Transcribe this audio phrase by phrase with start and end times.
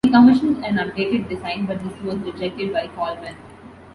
[0.03, 3.35] He commissioned an updated design, but this was rejected by Coleman.